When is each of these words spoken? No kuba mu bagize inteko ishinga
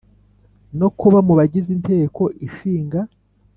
No 0.79 0.87
kuba 0.99 1.19
mu 1.27 1.33
bagize 1.39 1.69
inteko 1.77 2.23
ishinga 2.47 2.99